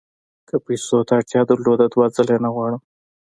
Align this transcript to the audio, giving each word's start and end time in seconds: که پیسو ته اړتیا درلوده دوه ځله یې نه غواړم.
که 0.47 0.55
پیسو 0.65 0.97
ته 1.07 1.13
اړتیا 1.19 1.41
درلوده 1.49 1.85
دوه 1.93 2.05
ځله 2.15 2.31
یې 2.35 2.39
نه 2.45 2.49
غواړم. 2.55 2.81